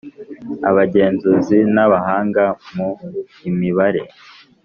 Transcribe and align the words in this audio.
Abagenzuzi 0.69 1.57
n 1.75 1.77
abahanga 1.85 2.43
mu 2.75 2.89
imibare 3.49 4.03